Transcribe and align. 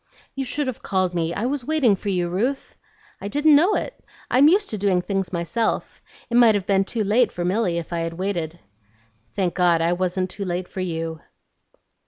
"You 0.33 0.45
should 0.45 0.65
have 0.65 0.81
called 0.81 1.13
me; 1.13 1.31
I 1.31 1.45
was 1.45 1.63
waiting 1.63 1.95
for 1.95 2.09
you, 2.09 2.27
Ruth." 2.27 2.75
"I 3.21 3.27
didn't 3.27 3.55
know 3.55 3.75
it. 3.75 4.03
I'm 4.31 4.47
used 4.47 4.71
to 4.71 4.77
doing 4.79 4.99
things 4.99 5.31
myself. 5.31 6.01
It 6.27 6.37
might 6.37 6.55
have 6.55 6.65
been 6.65 6.85
too 6.85 7.03
late 7.03 7.31
for 7.31 7.45
Milly 7.45 7.77
if 7.77 7.93
I'd 7.93 8.13
waited." 8.13 8.57
"Thank 9.35 9.53
God, 9.53 9.79
I 9.79 9.93
wasn't 9.93 10.31
too 10.31 10.43
late 10.43 10.67
for 10.67 10.79
you." 10.81 11.19